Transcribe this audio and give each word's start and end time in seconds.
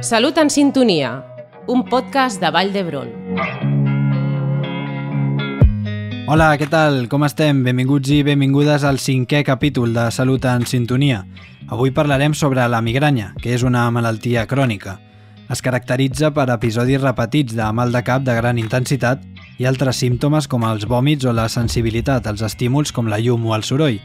Salut 0.00 0.38
en 0.38 0.48
sintonia, 0.48 1.24
un 1.66 1.82
podcast 1.82 2.38
de 2.40 2.52
Vall 2.54 2.68
d'Hebron. 2.70 3.08
Hola, 6.30 6.52
què 6.54 6.68
tal? 6.70 7.08
Com 7.10 7.26
estem? 7.26 7.64
Benvinguts 7.66 8.12
i 8.14 8.20
benvingudes 8.22 8.84
al 8.86 9.00
cinquè 9.02 9.40
capítol 9.42 9.96
de 9.96 10.04
Salut 10.14 10.46
en 10.46 10.68
Sintonia. 10.70 11.24
Avui 11.66 11.90
parlarem 11.90 12.36
sobre 12.38 12.68
la 12.70 12.78
migranya, 12.78 13.32
que 13.42 13.56
és 13.56 13.66
una 13.66 13.88
malaltia 13.90 14.46
crònica. 14.46 15.00
Es 15.50 15.64
caracteritza 15.66 16.30
per 16.30 16.46
episodis 16.54 17.02
repetits 17.02 17.58
de 17.58 17.66
mal 17.74 17.90
de 17.90 18.04
cap 18.06 18.22
de 18.22 18.38
gran 18.38 18.62
intensitat 18.62 19.26
i 19.58 19.66
altres 19.66 19.98
símptomes 19.98 20.46
com 20.46 20.62
els 20.62 20.86
vòmits 20.86 21.26
o 21.26 21.34
la 21.34 21.48
sensibilitat 21.50 22.30
als 22.30 22.46
estímuls 22.46 22.94
com 22.94 23.10
la 23.10 23.18
llum 23.18 23.50
o 23.50 23.56
el 23.58 23.66
soroll. 23.66 23.98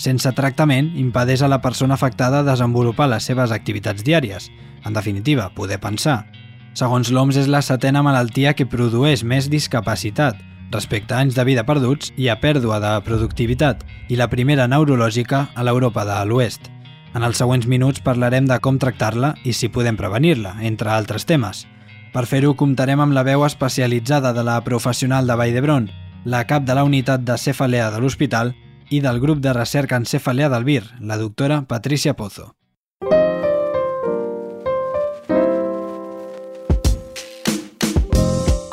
Sense 0.00 0.32
tractament, 0.32 0.94
impedeix 0.96 1.44
a 1.44 1.52
la 1.52 1.60
persona 1.60 2.00
afectada 2.00 2.42
desenvolupar 2.42 3.12
les 3.12 3.28
seves 3.28 3.52
activitats 3.52 4.02
diàries, 4.02 4.48
en 4.84 4.92
definitiva, 4.92 5.50
poder 5.54 5.80
pensar. 5.80 6.24
Segons 6.74 7.10
l'OMS, 7.14 7.38
és 7.38 7.48
la 7.48 7.62
setena 7.62 8.02
malaltia 8.02 8.54
que 8.58 8.66
produeix 8.66 9.22
més 9.22 9.48
discapacitat, 9.50 10.38
respecte 10.74 11.14
a 11.14 11.20
anys 11.22 11.36
de 11.38 11.44
vida 11.46 11.62
perduts 11.66 12.10
i 12.18 12.28
a 12.28 12.38
pèrdua 12.42 12.80
de 12.82 12.94
productivitat, 13.06 13.84
i 14.10 14.18
la 14.18 14.28
primera 14.32 14.66
neurològica 14.66 15.48
a 15.54 15.66
l'Europa 15.66 16.04
de 16.08 16.16
l'Oest. 16.26 16.70
En 17.14 17.22
els 17.22 17.38
següents 17.38 17.68
minuts 17.70 18.02
parlarem 18.02 18.48
de 18.50 18.58
com 18.58 18.80
tractar-la 18.82 19.36
i 19.46 19.52
si 19.54 19.70
podem 19.70 19.96
prevenir-la, 19.96 20.56
entre 20.66 20.90
altres 20.90 21.28
temes. 21.30 21.62
Per 22.14 22.26
fer-ho, 22.26 22.56
comptarem 22.58 23.00
amb 23.02 23.14
la 23.14 23.22
veu 23.26 23.44
especialitzada 23.46 24.32
de 24.34 24.42
la 24.46 24.58
professional 24.66 25.30
de 25.30 25.38
Vall 25.38 25.54
d'Hebron, 25.54 25.88
la 26.24 26.42
cap 26.50 26.66
de 26.66 26.74
la 26.74 26.84
unitat 26.84 27.22
de 27.22 27.38
cefalea 27.38 27.90
de 27.94 28.02
l'hospital 28.02 28.54
i 28.90 29.00
del 29.00 29.20
grup 29.20 29.38
de 29.44 29.54
recerca 29.54 29.96
en 29.96 30.06
cefalea 30.06 30.50
del 30.50 30.66
VIR, 30.66 30.84
la 31.00 31.18
doctora 31.18 31.62
Patricia 31.70 32.14
Pozo. 32.14 32.54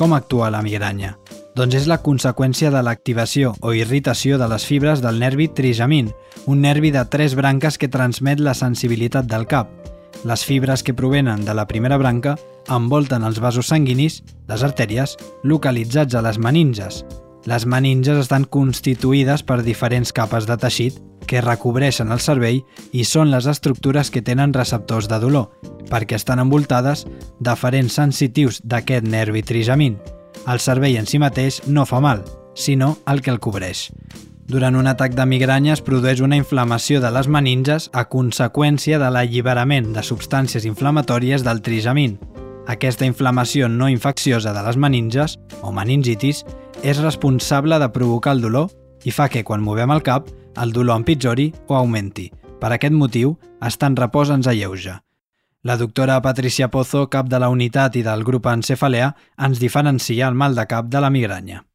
Com 0.01 0.15
actua 0.17 0.47
la 0.49 0.63
migranya? 0.65 1.11
Doncs 1.53 1.75
és 1.77 1.83
la 1.85 1.99
conseqüència 2.01 2.71
de 2.73 2.79
l'activació 2.81 3.51
o 3.61 3.75
irritació 3.77 4.39
de 4.41 4.47
les 4.49 4.63
fibres 4.65 5.03
del 5.03 5.19
nervi 5.21 5.45
trigemin, 5.53 6.07
un 6.49 6.63
nervi 6.65 6.89
de 6.89 7.03
tres 7.05 7.35
branques 7.37 7.77
que 7.77 7.91
transmet 7.93 8.41
la 8.41 8.55
sensibilitat 8.57 9.29
del 9.29 9.45
cap. 9.45 9.69
Les 10.25 10.41
fibres 10.41 10.81
que 10.81 10.95
provenen 10.97 11.45
de 11.45 11.53
la 11.53 11.67
primera 11.69 12.01
branca 12.01 12.33
envolten 12.73 13.21
els 13.29 13.37
vasos 13.45 13.69
sanguinis, 13.69 14.23
les 14.49 14.65
artèries, 14.65 15.19
localitzats 15.45 16.17
a 16.17 16.25
les 16.25 16.41
meninges, 16.41 17.03
les 17.45 17.65
meninges 17.65 18.19
estan 18.21 18.45
constituïdes 18.45 19.41
per 19.43 19.61
diferents 19.65 20.13
capes 20.13 20.45
de 20.49 20.57
teixit 20.61 20.99
que 21.27 21.41
recobreixen 21.41 22.11
el 22.11 22.19
cervell 22.19 22.61
i 22.91 23.05
són 23.07 23.31
les 23.31 23.47
estructures 23.49 24.11
que 24.11 24.21
tenen 24.21 24.53
receptors 24.53 25.07
de 25.07 25.19
dolor, 25.21 25.49
perquè 25.89 26.17
estan 26.19 26.41
envoltades 26.43 27.05
d'aferents 27.39 27.97
sensitius 27.97 28.61
d'aquest 28.63 29.07
nervi 29.07 29.43
trigemin. 29.43 29.97
El 30.47 30.59
cervell 30.59 30.97
en 30.99 31.07
si 31.07 31.21
mateix 31.21 31.61
no 31.67 31.85
fa 31.85 32.01
mal, 32.01 32.25
sinó 32.53 32.97
el 33.07 33.21
que 33.21 33.31
el 33.31 33.39
cobreix. 33.39 33.89
Durant 34.51 34.75
un 34.75 34.89
atac 34.89 35.13
de 35.15 35.23
migranya 35.25 35.71
es 35.77 35.81
produeix 35.85 36.19
una 36.19 36.35
inflamació 36.35 36.99
de 36.99 37.11
les 37.15 37.29
meninges 37.31 37.87
a 37.95 38.09
conseqüència 38.11 38.99
de 38.99 39.07
l'alliberament 39.13 39.93
de 39.95 40.03
substàncies 40.03 40.65
inflamatòries 40.67 41.45
del 41.47 41.61
trigemin. 41.63 42.17
Aquesta 42.67 43.07
inflamació 43.07 43.69
no 43.71 43.87
infecciosa 43.89 44.51
de 44.53 44.65
les 44.65 44.75
meninges, 44.77 45.37
o 45.61 45.71
meningitis, 45.71 46.43
és 46.83 46.97
responsable 47.01 47.77
de 47.79 47.89
provocar 47.93 48.33
el 48.33 48.41
dolor 48.41 48.71
i 49.05 49.11
fa 49.13 49.27
que, 49.29 49.43
quan 49.45 49.61
movem 49.61 49.91
el 49.93 50.01
cap, 50.01 50.29
el 50.61 50.73
dolor 50.73 50.97
empitjori 50.97 51.51
o 51.67 51.75
augmenti. 51.77 52.31
Per 52.61 52.71
aquest 52.73 52.93
motiu, 52.93 53.35
estar 53.61 53.91
en 53.91 53.97
repòs 53.97 54.31
ens 54.33 54.49
alleuja. 54.49 55.01
La 55.61 55.77
doctora 55.77 56.19
Patricia 56.21 56.71
Pozo, 56.73 57.07
cap 57.09 57.29
de 57.29 57.37
la 57.39 57.49
unitat 57.53 57.95
i 57.95 58.01
del 58.05 58.23
grup 58.25 58.49
encefalea, 58.49 59.11
ens 59.37 59.61
diferencia 59.61 60.27
el 60.27 60.35
mal 60.35 60.57
de 60.57 60.65
cap 60.65 60.89
de 60.89 61.01
la 61.01 61.11
migranya. 61.13 61.65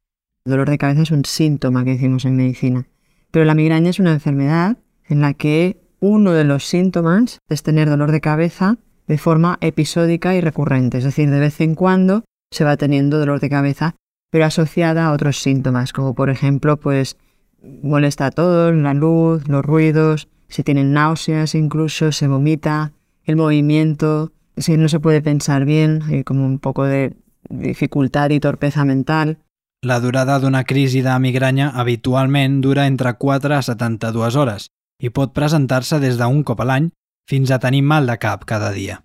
El 0.45 0.51
dolor 0.51 0.69
de 0.69 0.77
cabeza 0.77 1.03
es 1.03 1.11
un 1.11 1.23
síntoma 1.23 1.85
que 1.85 1.91
decimos 1.91 2.25
en 2.25 2.35
medicina, 2.35 2.87
pero 3.31 3.45
la 3.45 3.55
migraña 3.55 3.89
es 3.89 3.99
una 3.99 4.11
enfermedad 4.11 4.77
en 5.07 5.21
la 5.21 5.33
que 5.33 5.79
uno 5.99 6.33
de 6.33 6.43
los 6.43 6.65
síntomas 6.65 7.39
es 7.49 7.63
tener 7.63 7.89
dolor 7.89 8.11
de 8.11 8.21
cabeza 8.21 8.77
de 9.07 9.17
forma 9.17 9.57
episódica 9.61 10.35
y 10.35 10.41
recurrente, 10.41 10.97
es 10.97 11.05
decir, 11.05 11.29
de 11.29 11.39
vez 11.39 11.61
en 11.61 11.75
cuando 11.75 12.25
se 12.51 12.65
va 12.65 12.75
teniendo 12.75 13.19
dolor 13.19 13.39
de 13.39 13.49
cabeza 13.49 13.95
pero 14.29 14.45
asociada 14.45 15.05
a 15.05 15.11
otros 15.11 15.37
síntomas, 15.37 15.93
como 15.93 16.13
por 16.13 16.29
ejemplo, 16.29 16.77
pues 16.77 17.17
molesta 17.61 18.27
a 18.27 18.31
todos, 18.31 18.73
la 18.75 18.93
luz, 18.93 19.47
los 19.47 19.65
ruidos, 19.65 20.27
se 20.47 20.63
tienen 20.63 20.93
náuseas 20.93 21.55
incluso, 21.55 22.11
se 22.11 22.27
vomita, 22.27 22.93
el 23.25 23.35
movimiento, 23.35 24.31
si 24.55 24.77
no 24.77 24.89
se 24.89 24.99
puede 24.99 25.21
pensar 25.21 25.65
bien, 25.65 26.01
hay 26.03 26.23
como 26.23 26.45
un 26.45 26.59
poco 26.59 26.85
de 26.85 27.15
dificultad 27.49 28.29
i 28.31 28.39
torpeza 28.39 28.85
mental. 28.85 29.39
La 29.83 29.99
durada 29.99 30.39
d'una 30.39 30.63
crisi 30.63 31.03
de 31.05 31.13
migranya 31.19 31.69
habitualment 31.69 32.61
dura 32.61 32.87
entre 32.87 33.13
4 33.13 33.55
a 33.55 33.61
72 33.61 34.35
hores 34.35 34.71
i 34.97 35.11
pot 35.13 35.33
presentar-se 35.33 35.99
des 36.01 36.17
d'un 36.17 36.41
cop 36.43 36.63
a 36.63 36.65
l'any 36.65 36.89
fins 37.29 37.51
a 37.51 37.59
tenir 37.59 37.83
mal 37.83 38.07
de 38.07 38.17
cap 38.17 38.45
cada 38.49 38.71
dia. 38.73 39.03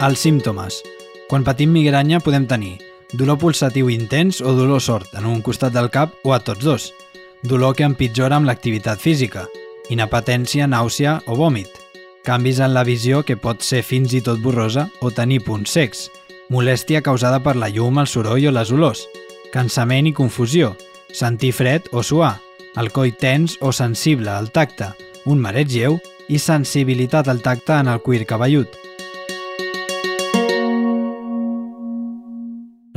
Els 0.00 0.22
símptomes. 0.24 0.78
Quan 1.28 1.44
patim 1.44 1.74
migranya 1.76 2.22
podem 2.24 2.46
tenir 2.48 2.78
dolor 3.12 3.36
pulsatiu 3.42 3.90
intens 3.92 4.38
o 4.40 4.54
dolor 4.56 4.80
sord 4.80 5.12
en 5.18 5.26
un 5.28 5.42
costat 5.44 5.74
del 5.74 5.90
cap 5.92 6.14
o 6.24 6.32
a 6.32 6.38
tots 6.40 6.64
dos, 6.64 6.86
dolor 7.42 7.74
que 7.76 7.84
empitjora 7.84 8.38
amb 8.38 8.48
l'activitat 8.48 9.02
física, 9.02 9.44
inapetència, 9.92 10.68
nàusea 10.70 11.18
o 11.26 11.36
vòmit, 11.36 11.68
canvis 12.24 12.62
en 12.64 12.72
la 12.72 12.86
visió 12.86 13.20
que 13.26 13.36
pot 13.36 13.60
ser 13.66 13.82
fins 13.84 14.14
i 14.16 14.22
tot 14.24 14.40
borrosa 14.40 14.88
o 15.04 15.10
tenir 15.12 15.42
punts 15.44 15.76
secs, 15.76 16.06
molèstia 16.48 17.02
causada 17.04 17.42
per 17.44 17.58
la 17.60 17.68
llum, 17.68 18.00
el 18.00 18.08
soroll 18.08 18.48
o 18.48 18.56
les 18.56 18.72
olors, 18.72 19.04
cansament 19.52 20.08
i 20.08 20.16
confusió, 20.16 20.76
sentir 21.12 21.52
fred 21.52 21.92
o 21.92 22.00
suar, 22.02 22.38
el 22.80 22.88
coll 22.88 23.12
tens 23.12 23.58
o 23.60 23.72
sensible 23.72 24.32
al 24.32 24.48
tacte, 24.48 24.94
un 25.26 25.42
mareig 25.42 25.68
lleu 25.68 26.00
i 26.30 26.38
sensibilitat 26.38 27.28
al 27.28 27.42
tacte 27.42 27.76
en 27.76 27.90
el 27.90 28.00
cuir 28.00 28.24
cabellut. 28.24 28.89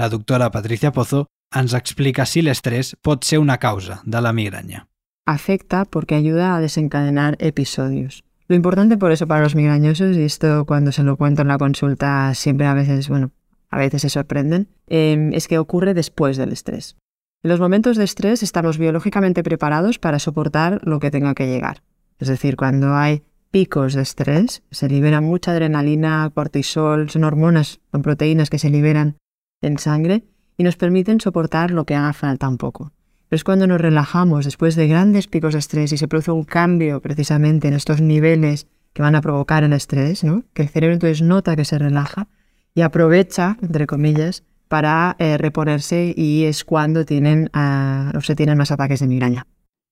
La 0.04 0.10
doctora 0.10 0.52
Patricia 0.52 0.92
Pozo 0.92 1.30
ens 1.56 1.72
explica 1.78 2.26
si 2.28 2.42
l'estrès 2.44 2.90
pot 3.08 3.24
ser 3.24 3.38
una 3.40 3.56
causa 3.56 4.02
de 4.04 4.20
la 4.20 4.34
migraña. 4.36 4.82
Afecta 5.26 5.86
porque 5.86 6.16
ayuda 6.16 6.58
a 6.58 6.60
desencadenar 6.60 7.38
episodios. 7.40 8.26
Lo 8.50 8.58
importante 8.58 8.98
por 8.98 9.14
eso 9.14 9.28
para 9.28 9.44
los 9.44 9.56
migrañosos, 9.56 10.18
y 10.18 10.24
esto 10.24 10.66
cuando 10.66 10.92
se 10.92 11.04
lo 11.04 11.16
cuento 11.16 11.44
en 11.44 11.48
la 11.48 11.58
consulta 11.58 12.34
siempre 12.36 12.68
a 12.68 12.74
veces, 12.74 13.08
bueno, 13.08 13.32
a 13.70 13.78
veces 13.78 14.02
se 14.02 14.10
sorprenden, 14.10 14.68
eh, 14.88 15.30
es 15.32 15.48
que 15.48 15.58
ocurre 15.58 15.94
después 15.94 16.36
del 16.36 16.52
estrés. 16.52 16.98
En 17.42 17.52
los 17.52 17.62
momentos 17.62 17.96
de 17.96 18.04
estrés 18.04 18.44
estamos 18.44 18.78
biológicamente 18.78 19.42
preparados 19.42 20.00
para 20.00 20.20
soportar 20.20 20.82
lo 20.84 21.00
que 21.00 21.12
tenga 21.12 21.34
que 21.34 21.48
llegar. 21.48 21.82
Es 22.20 22.28
decir, 22.28 22.58
cuando 22.58 22.94
hay 22.94 23.24
picos 23.52 23.94
de 23.94 24.02
estrés, 24.02 24.64
se 24.70 24.90
libera 24.90 25.22
mucha 25.22 25.52
adrenalina, 25.52 26.30
cortisol, 26.36 27.10
son 27.10 27.24
hormonas, 27.24 27.80
son 27.94 28.02
proteínas 28.02 28.50
que 28.50 28.60
se 28.60 28.70
liberan 28.70 29.16
en 29.64 29.78
sangre 29.78 30.24
y 30.58 30.64
nos 30.64 30.76
permiten 30.76 31.20
soportar 31.20 31.72
lo 31.72 31.86
que 31.86 31.96
haga 31.96 32.14
falta 32.14 32.48
un 32.48 32.58
poco. 32.58 32.92
Pero 33.28 33.38
es 33.38 33.44
cuando 33.44 33.66
nos 33.66 33.82
relajamos 33.82 34.46
después 34.46 34.76
de 34.76 34.88
grandes 34.88 35.28
picos 35.28 35.54
de 35.54 35.60
estrés 35.60 35.92
y 35.92 35.98
se 35.98 36.08
produce 36.08 36.32
un 36.32 36.44
cambio 36.44 37.02
precisamente 37.02 37.68
en 37.68 37.74
estos 37.74 38.02
niveles 38.02 38.68
que 38.94 39.02
van 39.02 39.16
a 39.16 39.22
provocar 39.22 39.64
el 39.64 39.74
estrés, 39.74 40.24
¿no? 40.24 40.44
que 40.54 40.64
el 40.64 40.70
cerebro 40.70 40.94
entonces 40.94 41.22
nota 41.22 41.56
que 41.56 41.66
se 41.66 41.80
relaja 41.80 42.28
y 42.76 42.82
aprovecha, 42.82 43.58
entre 43.62 43.88
comillas, 43.88 44.44
para 44.68 45.16
eh, 45.20 45.38
reponerse 45.38 46.14
y 46.16 46.46
es 46.46 46.64
cuando 46.64 47.06
tienen, 47.06 47.50
eh, 47.54 48.12
o 48.16 48.22
se 48.22 48.36
tienen 48.36 48.58
más 48.58 48.72
ataques 48.72 49.00
de 49.00 49.08
migraña. 49.08 49.46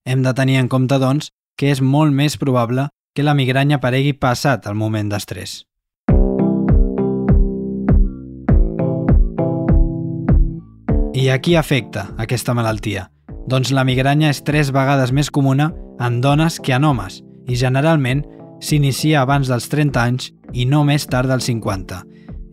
Hem 0.05 0.23
de 0.23 0.33
tenir 0.33 0.57
en 0.57 0.67
doncs, 0.67 1.29
que 1.55 1.69
és 1.69 1.81
molt 1.81 2.09
més 2.13 2.37
probable 2.41 2.87
que 3.13 3.21
la 3.21 3.35
migranya 3.37 3.77
aparegui 3.77 4.15
passat 4.17 4.65
el 4.65 4.73
moment 4.73 5.11
d'estrès. 5.11 5.61
I 11.13 11.27
a 11.27 11.41
qui 11.43 11.57
afecta 11.59 12.05
aquesta 12.23 12.53
malaltia? 12.55 13.09
Doncs 13.51 13.73
la 13.75 13.83
migranya 13.83 14.29
és 14.31 14.39
tres 14.47 14.69
vegades 14.71 15.11
més 15.11 15.27
comuna 15.27 15.73
en 15.99 16.21
dones 16.23 16.55
que 16.63 16.71
en 16.71 16.85
homes 16.87 17.17
i 17.51 17.57
generalment 17.59 18.21
s'inicia 18.63 19.19
abans 19.25 19.51
dels 19.51 19.67
30 19.67 19.99
anys 19.99 20.29
i 20.53 20.63
no 20.63 20.85
més 20.87 21.03
tard 21.11 21.27
dels 21.27 21.49
50. 21.51 21.99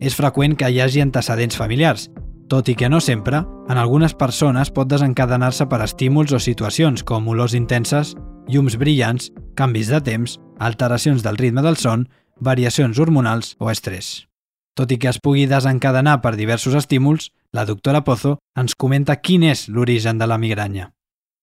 És 0.03 0.17
freqüent 0.19 0.57
que 0.59 0.67
hi 0.67 0.81
hagi 0.83 0.99
antecedents 0.99 1.55
familiars, 1.55 2.09
tot 2.51 2.67
i 2.67 2.75
que 2.75 2.89
no 2.91 2.99
sempre, 2.99 3.45
en 3.69 3.79
algunes 3.79 4.17
persones 4.17 4.73
pot 4.75 4.91
desencadenar-se 4.91 5.69
per 5.71 5.79
estímuls 5.85 6.35
o 6.35 6.43
situacions 6.43 7.05
com 7.07 7.31
olors 7.31 7.55
intenses, 7.55 8.17
llums 8.51 8.75
brillants, 8.75 9.31
canvis 9.55 9.87
de 9.87 10.03
temps, 10.03 10.35
alteracions 10.59 11.23
del 11.23 11.39
ritme 11.39 11.63
del 11.63 11.79
son, 11.79 12.09
variacions 12.43 12.99
hormonals 12.99 13.55
o 13.59 13.71
estrès. 13.71 14.27
Tot 14.75 14.91
i 14.91 14.99
que 14.99 15.07
es 15.11 15.23
pugui 15.23 15.47
desencadenar 15.47 16.19
per 16.19 16.35
diversos 16.35 16.75
estímuls, 16.75 17.31
la 17.51 17.65
doctora 17.65 18.03
Pozo 18.03 18.39
ens 18.55 18.75
comenta 18.75 19.17
quin 19.21 19.43
és 19.43 19.67
l'origen 19.69 20.19
de 20.19 20.27
la 20.27 20.37
migraña. 20.37 20.91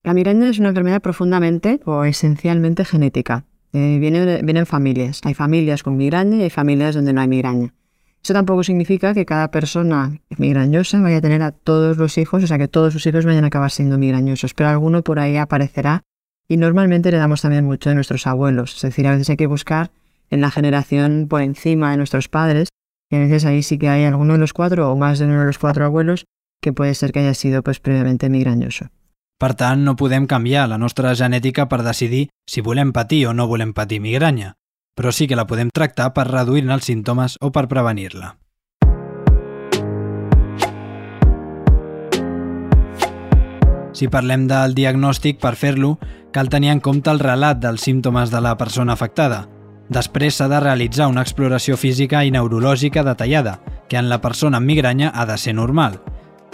La 0.05 0.15
migraña 0.15 0.49
es 0.49 0.59
una 0.59 0.69
enfermedad 0.69 1.03
profundamente 1.03 1.81
o 1.85 2.05
esencialmente 2.05 2.85
genética. 2.85 3.45
Eh, 3.73 3.99
vienen, 3.99 4.47
vienen 4.47 4.67
familias. 4.67 5.21
Hay 5.25 5.35
familias 5.35 5.83
con 5.83 5.97
migraña 5.97 6.37
y 6.37 6.43
hay 6.43 6.51
familias 6.51 6.95
donde 6.95 7.13
no 7.13 7.21
hay 7.21 7.29
migraña. 7.29 7.75
Eso 8.23 8.33
tampoco 8.33 8.63
significa 8.63 9.15
que 9.15 9.27
cada 9.27 9.51
persona 9.51 10.21
migrañosa 10.39 11.01
vaya 11.01 11.19
a 11.19 11.21
tener 11.21 11.43
a 11.43 11.53
todos 11.53 11.97
los 11.97 12.19
hijos, 12.19 12.43
o 12.43 12.47
sea, 12.47 12.59
que 12.59 12.69
todos 12.69 12.93
sus 12.93 13.07
hijos 13.07 13.25
vayan 13.25 13.45
a 13.45 13.49
acabar 13.49 13.71
siendo 13.71 13.99
migrañosos, 13.99 14.55
pero 14.55 14.69
alguno 14.69 15.03
por 15.03 15.19
ahí 15.19 15.37
aparecerá 15.37 16.03
y 16.49 16.57
normalmente 16.57 17.11
le 17.11 17.19
damos 17.19 17.43
también 17.43 17.65
mucho 17.65 17.89
de 17.89 17.95
nuestros 17.95 18.27
abuelos. 18.27 18.77
Es 18.77 18.83
decir, 18.83 19.07
a 19.07 19.13
veces 19.13 19.31
hay 19.31 19.37
que 19.37 19.47
buscar 19.47 19.91
en 20.31 20.41
la 20.41 20.51
generación 20.51 21.27
por 21.29 21.43
encima 21.43 21.91
de 21.91 21.99
nuestros 21.99 22.29
padres 22.29 22.69
y 23.11 23.17
a 23.17 23.19
veces 23.21 23.45
ahí 23.45 23.63
sí 23.63 23.79
que 23.79 23.89
hay 23.89 24.05
alguno 24.05 24.35
de 24.35 24.39
los 24.39 24.53
cuatro 24.53 24.91
o 24.91 24.97
más 24.97 25.19
de 25.19 25.27
uno 25.27 25.41
de 25.41 25.47
los 25.47 25.59
cuatro 25.59 25.85
abuelos 25.85 26.25
que 26.61 26.73
puede 26.73 26.95
ser 26.95 27.13
que 27.13 27.21
haya 27.21 27.35
sido 27.35 27.63
pues, 27.63 27.81
previamente 27.81 28.29
migrañoso. 28.29 28.87
Per 29.39 29.53
tant, 29.55 29.85
no 29.85 29.97
podem 30.01 30.27
canviar 30.27 30.65
la 30.69 30.79
nostra 30.81 31.13
genètica 31.15 31.69
per 31.69 31.83
decidir 31.85 32.31
si 32.49 32.63
volem 32.65 32.95
patir 32.97 33.27
o 33.29 33.35
no 33.37 33.47
volem 33.47 33.75
patir 33.77 34.01
migranya, 34.01 34.55
però 34.97 35.13
sí 35.13 35.29
que 35.29 35.37
la 35.37 35.47
podem 35.47 35.69
tractar 35.69 36.15
per 36.17 36.25
reduir-ne 36.31 36.73
els 36.73 36.89
símptomes 36.89 37.37
o 37.45 37.53
per 37.53 37.69
prevenir-la. 37.69 38.33
Si 43.93 44.09
parlem 44.13 44.49
del 44.49 44.75
diagnòstic, 44.77 45.39
per 45.41 45.55
fer-lo, 45.57 45.99
cal 46.33 46.49
tenir 46.53 46.73
en 46.73 46.81
compte 46.85 47.13
el 47.13 47.21
relat 47.21 47.61
dels 47.61 47.85
símptomes 47.85 48.33
de 48.33 48.41
la 48.45 48.57
persona 48.57 48.93
afectada. 48.93 49.47
Després 49.89 50.35
s'ha 50.37 50.49
de 50.51 50.61
realitzar 50.61 51.07
una 51.09 51.23
exploració 51.23 51.77
física 51.77 52.25
i 52.25 52.33
neurològica 52.35 53.05
detallada, 53.07 53.61
que 53.89 53.97
en 53.97 54.09
la 54.09 54.21
persona 54.21 54.59
amb 54.59 54.67
migranya 54.67 55.13
ha 55.15 55.27
de 55.27 55.39
ser 55.39 55.55
normal– 55.55 56.01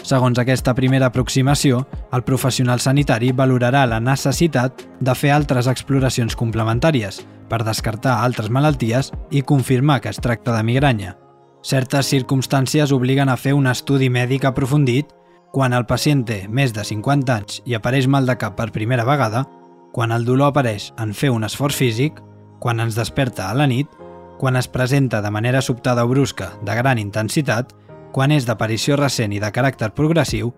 Segons 0.02 0.38
aquesta 0.40 0.74
primera 0.74 1.06
aproximació, 1.12 1.84
el 2.12 2.24
professional 2.26 2.80
sanitari 2.82 3.30
valorarà 3.38 3.84
la 3.86 4.00
necessitat 4.02 4.82
de 5.00 5.14
fer 5.14 5.30
altres 5.30 5.68
exploracions 5.70 6.34
complementàries 6.38 7.20
per 7.48 7.62
descartar 7.62 8.16
altres 8.24 8.50
malalties 8.50 9.12
i 9.30 9.44
confirmar 9.46 10.00
que 10.02 10.10
es 10.10 10.18
tracta 10.18 10.56
de 10.56 10.62
migranya. 10.66 11.14
Certes 11.62 12.10
circumstàncies 12.10 12.90
obliguen 12.90 13.30
a 13.30 13.38
fer 13.38 13.54
un 13.54 13.70
estudi 13.70 14.10
mèdic 14.10 14.48
aprofundit 14.48 15.14
quan 15.52 15.72
el 15.76 15.86
pacient 15.86 16.24
té 16.26 16.40
més 16.48 16.74
de 16.74 16.82
50 16.82 17.36
anys 17.36 17.62
i 17.64 17.78
apareix 17.78 18.08
mal 18.10 18.26
de 18.26 18.34
cap 18.40 18.56
per 18.58 18.72
primera 18.74 19.06
vegada, 19.06 19.44
quan 19.92 20.10
el 20.10 20.24
dolor 20.26 20.50
apareix 20.50 20.90
en 20.98 21.14
fer 21.14 21.30
un 21.30 21.44
esforç 21.46 21.78
físic, 21.78 22.18
quan 22.62 22.78
ens 22.78 22.94
desperta 22.94 23.50
a 23.50 23.58
la 23.58 23.66
nit, 23.66 23.90
quan 24.38 24.54
es 24.56 24.68
presenta 24.70 25.20
de 25.22 25.30
manera 25.34 25.62
sobtada 25.62 26.04
o 26.06 26.08
brusca 26.08 26.52
de 26.62 26.74
gran 26.78 26.98
intensitat 26.98 27.74
quan 28.12 28.30
és 28.30 28.46
d'aparició 28.46 28.96
recent 29.00 29.32
i 29.32 29.40
de 29.42 29.50
caràcter 29.50 29.90
progressiu, 29.96 30.52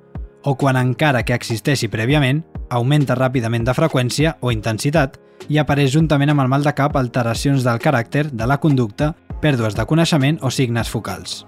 o 0.45 0.55
quan 0.61 0.77
encara 0.77 1.23
que 1.25 1.37
existeixi 1.37 1.89
prèviament, 1.89 2.43
augmenta 2.69 3.17
ràpidament 3.17 3.65
de 3.65 3.75
freqüència 3.77 4.37
o 4.43 4.53
intensitat 4.53 5.17
i 5.49 5.61
apareix 5.61 5.95
juntament 5.95 6.35
amb 6.35 6.45
el 6.45 6.51
mal 6.51 6.67
de 6.67 6.75
cap 6.77 6.97
alteracions 6.97 7.65
del 7.65 7.81
caràcter, 7.81 8.27
de 8.33 8.47
la 8.47 8.59
conducta, 8.61 9.15
pèrdues 9.41 9.77
de 9.77 9.87
coneixement 9.87 10.41
o 10.43 10.51
signes 10.51 10.91
focals. 10.91 11.45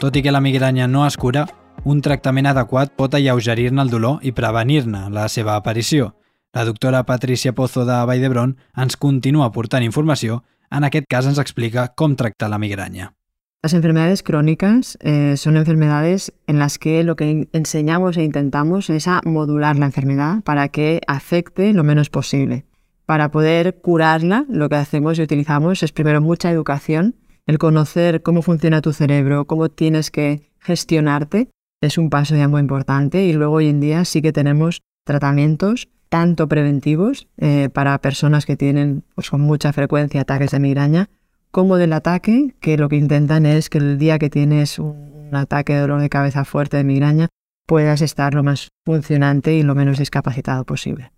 Tot 0.00 0.16
i 0.16 0.22
que 0.22 0.32
la 0.34 0.40
migranya 0.42 0.88
no 0.88 1.06
es 1.06 1.16
cura, 1.16 1.46
un 1.84 2.00
tractament 2.02 2.48
adequat 2.50 2.96
pot 2.96 3.14
alleugerir-ne 3.14 3.82
el 3.82 3.90
dolor 3.90 4.18
i 4.22 4.32
prevenir-ne 4.32 5.08
la 5.10 5.28
seva 5.28 5.54
aparició. 5.56 6.12
La 6.54 6.66
doctora 6.66 7.06
Patricia 7.06 7.54
Pozo 7.54 7.86
de 7.86 7.96
Vall 8.04 8.20
d'Hebron 8.20 8.50
ens 8.76 8.98
continua 9.00 9.46
aportant 9.48 9.84
informació, 9.86 10.42
en 10.68 10.84
aquest 10.84 11.06
cas 11.08 11.24
ens 11.30 11.38
explica 11.40 11.86
com 11.96 12.12
tractar 12.12 12.50
la 12.52 12.58
migranya. 12.60 13.14
Las 13.62 13.72
enfermedades 13.72 14.22
crónicas 14.22 14.98
eh, 15.00 15.38
son 15.38 15.56
enfermedades 15.56 16.34
en 16.46 16.58
las 16.58 16.78
que 16.78 17.04
lo 17.04 17.16
que 17.16 17.48
enseñamos 17.52 18.18
e 18.18 18.24
intentamos 18.24 18.90
es 18.90 19.08
a 19.08 19.22
modular 19.24 19.78
la 19.78 19.86
enfermedad 19.86 20.42
para 20.42 20.68
que 20.68 21.00
afecte 21.06 21.72
lo 21.72 21.84
menos 21.84 22.10
posible. 22.10 22.66
Para 23.06 23.30
poder 23.30 23.80
curarla, 23.80 24.44
lo 24.50 24.68
que 24.68 24.76
hacemos 24.76 25.18
y 25.18 25.22
utilizamos 25.22 25.82
es 25.82 25.92
primero 25.92 26.20
mucha 26.20 26.50
educación, 26.50 27.16
el 27.46 27.56
conocer 27.56 28.22
cómo 28.22 28.42
funciona 28.42 28.82
tu 28.82 28.92
cerebro, 28.92 29.46
cómo 29.46 29.70
tienes 29.70 30.10
que 30.10 30.50
gestionarte, 30.58 31.48
es 31.80 31.96
un 31.96 32.10
paso 32.10 32.36
ya 32.36 32.46
muy 32.46 32.60
importante 32.60 33.24
y 33.24 33.32
luego 33.32 33.54
hoy 33.54 33.68
en 33.68 33.80
día 33.80 34.04
sí 34.04 34.20
que 34.20 34.32
tenemos 34.32 34.82
tratamientos 35.04 35.88
tanto 36.12 36.46
preventivos 36.46 37.26
eh, 37.38 37.70
para 37.72 37.98
personas 38.02 38.44
que 38.44 38.54
tienen 38.54 39.02
pues, 39.14 39.30
con 39.30 39.40
mucha 39.40 39.72
frecuencia 39.72 40.20
ataques 40.20 40.50
de 40.50 40.60
migraña, 40.60 41.08
como 41.50 41.78
del 41.78 41.94
ataque, 41.94 42.54
que 42.60 42.76
lo 42.76 42.90
que 42.90 42.96
intentan 42.96 43.46
es 43.46 43.70
que 43.70 43.78
el 43.78 43.96
día 43.96 44.18
que 44.18 44.28
tienes 44.28 44.78
un 44.78 45.30
ataque 45.32 45.72
de 45.72 45.80
dolor 45.80 46.02
de 46.02 46.10
cabeza 46.10 46.44
fuerte 46.44 46.76
de 46.76 46.84
migraña 46.84 47.28
puedas 47.66 48.02
estar 48.02 48.34
lo 48.34 48.42
més 48.44 48.68
funcionante 48.84 49.56
i 49.56 49.62
lo 49.64 49.72
menos 49.74 49.96
discapacitat 49.96 50.66
possible. 50.68 51.08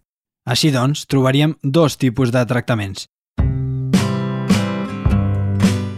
Així 0.46 0.70
doncs, 0.70 1.08
trobaríem 1.10 1.56
dos 1.64 1.98
tipus 1.98 2.30
de 2.30 2.46
tractaments. 2.46 3.08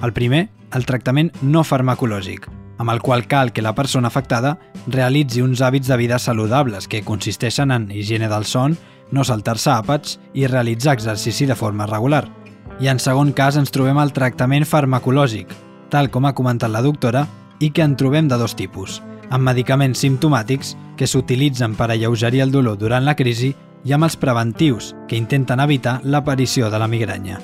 El 0.01 0.13
primer, 0.17 0.47
el 0.73 0.89
tractament 0.89 1.35
no 1.43 1.67
farmacològic, 1.69 2.49
amb 2.79 2.91
el 2.91 3.03
qual 3.03 3.27
cal 3.27 3.53
que 3.53 3.63
la 3.63 3.75
persona 3.75 4.09
afectada 4.09 4.59
realitzi 4.87 5.43
uns 5.43 5.61
hàbits 5.61 5.89
de 5.89 5.97
vida 5.97 6.19
saludables 6.19 6.89
que 6.89 7.05
consisteixen 7.05 7.71
en 7.71 7.91
higiene 7.91 8.29
del 8.29 8.45
son, 8.45 8.77
no 9.11 9.25
saltar-se 9.25 9.71
àpats 9.71 10.19
i 10.35 10.47
realitzar 10.47 10.95
exercici 10.95 11.47
de 11.47 11.55
forma 11.57 11.87
regular– 11.87 12.27
i 12.81 12.89
en 12.93 13.01
segon 13.01 13.33
cas 13.33 13.57
ens 13.57 13.73
trobem 13.73 13.99
el 14.03 14.13
tractament 14.13 14.67
farmacològic, 14.69 15.53
tal 15.93 16.11
com 16.13 16.27
ha 16.27 16.35
comentat 16.37 16.73
la 16.73 16.85
doctora, 16.85 17.25
i 17.61 17.71
que 17.73 17.85
en 17.85 17.97
trobem 17.97 18.29
de 18.29 18.37
dos 18.37 18.57
tipus, 18.57 19.01
amb 19.31 19.49
medicaments 19.49 20.05
simptomàtics 20.05 20.75
que 20.97 21.09
s'utilitzen 21.09 21.77
per 21.77 21.91
alleugerir 21.91 22.45
el 22.45 22.53
dolor 22.53 22.77
durant 22.77 23.09
la 23.09 23.17
crisi 23.17 23.55
i 23.87 23.97
amb 23.97 24.05
els 24.05 24.21
preventius, 24.21 24.95
que 25.09 25.17
intenten 25.17 25.63
evitar 25.65 26.01
l'aparició 26.05 26.71
de 26.71 26.83
la 26.83 26.89
migranya. 26.89 27.41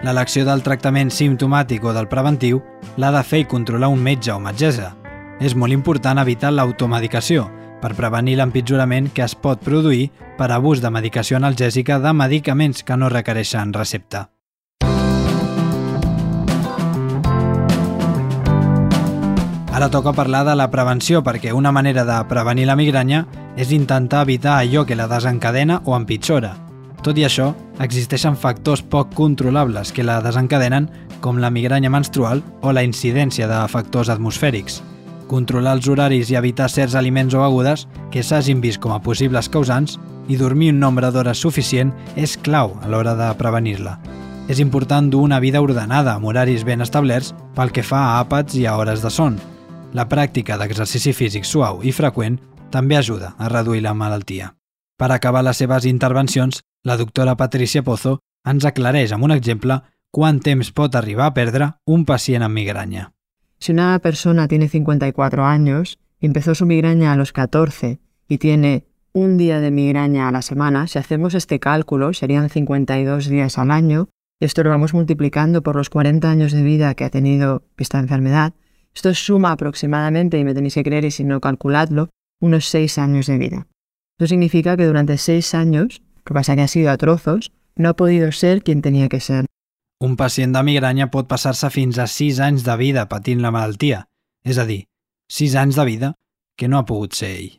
L'elecció 0.00 0.46
del 0.48 0.62
tractament 0.64 1.10
simptomàtic 1.12 1.84
o 1.84 1.92
del 1.92 2.08
preventiu 2.08 2.62
l'ha 2.96 3.10
de 3.12 3.20
fer 3.20 3.42
i 3.42 3.48
controlar 3.48 3.90
un 3.92 4.00
metge 4.00 4.32
o 4.32 4.40
metgessa. 4.40 4.94
És 5.44 5.52
molt 5.52 5.76
important 5.76 6.20
evitar 6.22 6.54
l'automedicació 6.54 7.50
per 7.82 7.92
prevenir 7.96 8.38
l'empitjorament 8.40 9.10
que 9.12 9.24
es 9.24 9.34
pot 9.36 9.60
produir 9.60 10.10
per 10.38 10.50
abús 10.52 10.80
de 10.80 10.90
medicació 10.92 11.36
analgèsica 11.36 11.98
de 12.00 12.12
medicaments 12.16 12.82
que 12.82 12.96
no 12.96 13.12
requereixen 13.12 13.74
recepta. 13.76 14.30
Ara 19.70 19.88
toca 19.88 20.12
parlar 20.12 20.42
de 20.44 20.56
la 20.56 20.70
prevenció, 20.70 21.22
perquè 21.22 21.52
una 21.52 21.72
manera 21.72 22.04
de 22.04 22.16
prevenir 22.28 22.66
la 22.68 22.76
migranya 22.76 23.26
és 23.56 23.70
intentar 23.72 24.24
evitar 24.24 24.58
allò 24.58 24.84
que 24.84 24.96
la 24.96 25.08
desencadena 25.08 25.80
o 25.84 25.96
empitjora. 25.96 26.69
Tot 27.00 27.16
i 27.16 27.24
això, 27.24 27.54
existeixen 27.80 28.36
factors 28.36 28.82
poc 28.84 29.14
controlables 29.16 29.92
que 29.96 30.04
la 30.04 30.18
desencadenen, 30.20 30.90
com 31.24 31.38
la 31.40 31.50
migranya 31.50 31.88
menstrual 31.92 32.42
o 32.60 32.72
la 32.76 32.84
incidència 32.84 33.48
de 33.48 33.60
factors 33.72 34.10
atmosfèrics. 34.12 34.82
Controlar 35.30 35.78
els 35.78 35.88
horaris 35.88 36.30
i 36.30 36.36
evitar 36.36 36.68
certs 36.68 36.96
aliments 36.98 37.34
o 37.34 37.40
begudes 37.40 37.86
que 38.12 38.24
s'hagin 38.26 38.60
vist 38.60 38.80
com 38.82 38.92
a 38.92 39.00
possibles 39.00 39.48
causants 39.48 39.96
i 40.28 40.36
dormir 40.36 40.72
un 40.74 40.80
nombre 40.80 41.08
d'hores 41.10 41.40
suficient 41.40 41.94
és 42.16 42.36
clau 42.36 42.76
a 42.82 42.90
l'hora 42.90 43.16
de 43.16 43.30
prevenir-la. 43.38 43.96
És 44.50 44.60
important 44.60 45.08
dur 45.08 45.22
una 45.24 45.40
vida 45.40 45.62
ordenada 45.62 46.16
amb 46.16 46.26
horaris 46.26 46.66
ben 46.66 46.82
establerts 46.84 47.32
pel 47.56 47.72
que 47.72 47.86
fa 47.86 48.02
a 48.10 48.14
àpats 48.24 48.58
i 48.58 48.66
a 48.66 48.76
hores 48.76 49.00
de 49.00 49.10
son, 49.14 49.38
la 49.94 50.08
pràctica 50.08 50.58
d'exercici 50.58 51.14
físic 51.16 51.48
suau 51.48 51.80
i 51.82 51.94
freqüent 51.96 52.40
també 52.70 52.98
ajuda 52.98 53.34
a 53.38 53.48
reduir 53.48 53.86
la 53.86 53.94
malaltia. 53.94 54.59
Per 55.00 55.08
acabar 55.12 55.40
les 55.40 55.56
seves 55.56 55.86
intervencions, 55.88 56.60
la 56.84 56.98
doctora 57.00 57.32
Patricia 57.40 57.80
Pozo 57.80 58.18
ens 58.44 58.66
aclareix 58.68 59.14
amb 59.16 59.24
un 59.24 59.32
exemple 59.32 59.78
quant 60.12 60.40
temps 60.44 60.68
pot 60.76 60.98
arribar 60.98 61.30
a 61.30 61.32
perdre 61.38 61.68
un 61.88 62.04
pacient 62.04 62.44
amb 62.44 62.58
migraña. 62.58 63.06
Si 63.58 63.72
una 63.72 63.98
persona 63.98 64.46
tiene 64.46 64.68
54 64.68 65.46
años 65.46 65.98
empezó 66.20 66.54
su 66.54 66.66
migraña 66.66 67.12
a 67.12 67.16
los 67.16 67.32
14 67.32 67.98
y 68.28 68.36
tiene 68.36 68.84
un 69.14 69.38
día 69.38 69.60
de 69.60 69.70
migraña 69.70 70.28
a 70.28 70.32
la 70.32 70.42
semana, 70.42 70.86
si 70.86 70.98
hacemos 70.98 71.32
este 71.32 71.58
cálculo, 71.60 72.12
serían 72.12 72.50
52 72.50 73.26
días 73.26 73.56
al 73.56 73.70
año, 73.70 74.08
y 74.38 74.44
esto 74.44 74.62
lo 74.62 74.68
vamos 74.70 74.92
multiplicando 74.92 75.62
por 75.62 75.76
los 75.76 75.88
40 75.88 76.30
años 76.30 76.52
de 76.52 76.62
vida 76.62 76.94
que 76.94 77.04
ha 77.04 77.10
tenido 77.10 77.64
esta 77.78 77.98
enfermedad, 77.98 78.52
Esto 78.94 79.14
suma 79.14 79.52
aproximadamente, 79.52 80.38
y 80.38 80.44
me 80.44 80.52
tenéis 80.52 80.74
que 80.74 80.82
creer 80.82 81.04
y 81.06 81.10
si 81.10 81.24
no 81.24 81.40
calculadlo, 81.40 82.10
unos 82.40 82.66
seis 82.66 82.98
años 82.98 83.26
de 83.26 83.38
vida. 83.38 83.66
Esto 84.20 84.28
significa 84.28 84.76
que 84.76 84.84
durante 84.84 85.16
seis 85.16 85.54
años, 85.54 86.02
que 86.26 86.34
pasa 86.34 86.54
que 86.54 86.60
ha 86.60 86.68
sido 86.68 86.90
a 86.90 86.98
trozos, 86.98 87.52
no 87.74 87.88
ha 87.88 87.94
podido 87.94 88.30
ser 88.32 88.62
quien 88.62 88.82
tenía 88.82 89.08
que 89.08 89.18
ser. 89.18 89.46
Un 89.98 90.16
pacient 90.16 90.52
de 90.52 90.60
migranya 90.62 91.06
pot 91.08 91.24
passar-se 91.24 91.70
fins 91.72 91.96
a 91.96 92.04
6 92.04 92.40
anys 92.44 92.66
de 92.68 92.76
vida 92.76 93.06
patint 93.08 93.40
la 93.40 93.48
malaltia, 93.48 94.02
és 94.44 94.60
a 94.60 94.66
dir, 94.68 94.82
6 95.32 95.56
anys 95.56 95.80
de 95.80 95.86
vida 95.88 96.10
que 96.52 96.68
no 96.68 96.76
ha 96.76 96.84
pogut 96.84 97.16
ser 97.16 97.32
ell. 97.32 97.54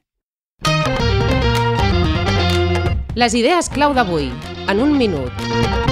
Les 3.18 3.34
idees 3.34 3.66
clau 3.74 3.98
d'avui, 3.98 4.30
en 4.70 4.86
un 4.86 4.94
minut. 5.02 5.91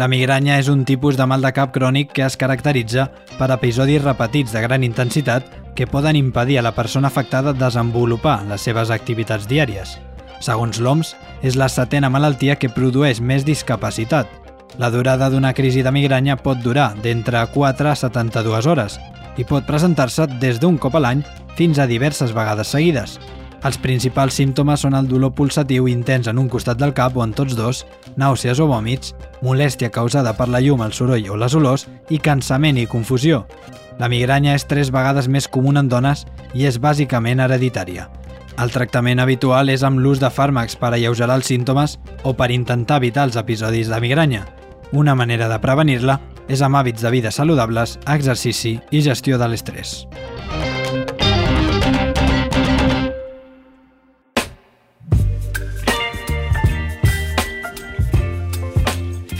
La 0.00 0.06
migranya 0.08 0.54
és 0.56 0.68
un 0.72 0.86
tipus 0.88 1.18
de 1.18 1.26
mal 1.28 1.42
de 1.44 1.50
cap 1.52 1.74
crònic 1.74 2.14
que 2.16 2.22
es 2.24 2.36
caracteritza 2.40 3.02
per 3.36 3.50
episodis 3.52 4.00
repetits 4.00 4.54
de 4.54 4.60
gran 4.64 4.84
intensitat 4.86 5.50
que 5.76 5.84
poden 5.90 6.16
impedir 6.16 6.56
a 6.56 6.62
la 6.64 6.72
persona 6.72 7.10
afectada 7.10 7.52
desenvolupar 7.52 8.38
les 8.48 8.64
seves 8.64 8.88
activitats 8.94 9.44
diàries. 9.50 9.98
Segons 10.40 10.80
l'OMS, 10.80 11.10
és 11.44 11.58
la 11.60 11.68
setena 11.68 12.08
malaltia 12.08 12.56
que 12.56 12.70
produeix 12.72 13.20
més 13.20 13.44
discapacitat. 13.44 14.30
La 14.80 14.88
durada 14.88 15.28
d'una 15.28 15.52
crisi 15.52 15.84
de 15.84 15.92
migranya 15.92 16.38
pot 16.40 16.62
durar 16.64 16.94
d'entre 17.02 17.42
4 17.52 17.90
a 17.90 17.94
72 18.06 18.70
hores 18.72 18.96
i 19.36 19.44
pot 19.44 19.68
presentar-se 19.68 20.30
des 20.40 20.62
d'un 20.62 20.80
cop 20.80 20.96
a 20.96 21.04
l'any 21.04 21.20
fins 21.60 21.76
a 21.76 21.88
diverses 21.90 22.32
vegades 22.32 22.72
seguides. 22.72 23.18
Els 23.60 23.76
principals 23.76 24.38
símptomes 24.40 24.80
són 24.80 24.94
el 24.96 25.08
dolor 25.08 25.34
pulsatiu 25.36 25.84
intens 25.92 26.30
en 26.30 26.38
un 26.40 26.48
costat 26.48 26.78
del 26.80 26.94
cap 26.96 27.16
o 27.18 27.24
en 27.26 27.34
tots 27.36 27.52
dos, 27.58 27.82
nàusees 28.16 28.60
o 28.60 28.66
vòmits, 28.70 29.14
molèstia 29.42 29.90
causada 29.90 30.32
per 30.38 30.48
la 30.48 30.60
llum, 30.60 30.82
el 30.82 30.94
soroll 30.96 31.28
o 31.30 31.36
les 31.36 31.54
olors 31.54 31.86
i 32.10 32.18
cansament 32.18 32.78
i 32.78 32.86
confusió. 32.86 33.44
La 34.00 34.08
migranya 34.08 34.54
és 34.56 34.64
tres 34.64 34.90
vegades 34.90 35.28
més 35.28 35.48
comuna 35.48 35.84
en 35.84 35.88
dones 35.92 36.24
i 36.54 36.64
és 36.66 36.80
bàsicament 36.80 37.42
hereditària. 37.44 38.08
El 38.60 38.72
tractament 38.72 39.20
habitual 39.20 39.70
és 39.72 39.84
amb 39.86 40.00
l'ús 40.00 40.20
de 40.20 40.30
fàrmacs 40.32 40.76
per 40.80 40.92
alleugerar 40.92 41.38
els 41.38 41.48
símptomes 41.52 41.98
o 42.24 42.34
per 42.36 42.50
intentar 42.50 42.98
evitar 43.00 43.28
els 43.28 43.38
episodis 43.40 43.92
de 43.92 44.00
migranya. 44.00 44.46
Una 44.92 45.14
manera 45.14 45.48
de 45.48 45.60
prevenir-la 45.62 46.18
és 46.48 46.64
amb 46.66 46.80
hàbits 46.80 47.04
de 47.04 47.14
vida 47.14 47.30
saludables, 47.30 47.98
exercici 48.08 48.78
i 48.90 49.04
gestió 49.06 49.38
de 49.38 49.48
l'estrès. 49.48 50.00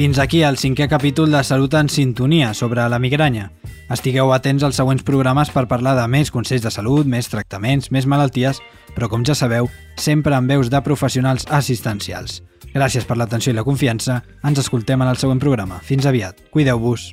Fins 0.00 0.16
aquí 0.16 0.38
el 0.40 0.57
cinquè 0.57 0.87
capítol 0.88 1.28
de 1.28 1.42
Salut 1.45 1.75
en 1.76 1.90
Sintonia 1.92 2.54
sobre 2.54 2.87
la 2.88 2.99
migranya. 2.99 3.50
Estigueu 3.92 4.33
atents 4.33 4.64
als 4.64 4.78
següents 4.80 5.04
programes 5.04 5.50
per 5.52 5.66
parlar 5.69 5.92
de 5.99 6.07
més 6.09 6.33
consells 6.33 6.64
de 6.64 6.73
salut, 6.73 7.04
més 7.04 7.28
tractaments, 7.28 7.90
més 7.92 8.09
malalties, 8.09 8.62
però 8.97 9.11
com 9.12 9.28
ja 9.28 9.37
sabeu, 9.37 9.69
sempre 10.00 10.33
amb 10.38 10.49
veus 10.49 10.73
de 10.73 10.80
professionals 10.80 11.45
assistencials. 11.52 12.40
Gràcies 12.73 13.04
per 13.04 13.19
l'atenció 13.21 13.52
i 13.52 13.59
la 13.61 13.66
confiança. 13.69 14.23
Ens 14.40 14.64
escoltem 14.64 15.04
en 15.04 15.12
el 15.12 15.21
següent 15.21 15.45
programa. 15.45 15.83
Fins 15.85 16.09
aviat. 16.09 16.47
Cuideu-vos. 16.49 17.11